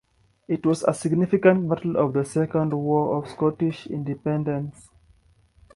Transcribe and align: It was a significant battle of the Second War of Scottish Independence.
It 0.47 0.65
was 0.65 0.81
a 0.81 0.95
significant 0.95 1.69
battle 1.69 1.95
of 1.95 2.13
the 2.13 2.25
Second 2.25 2.73
War 2.73 3.17
of 3.17 3.29
Scottish 3.29 3.85
Independence. 3.85 4.89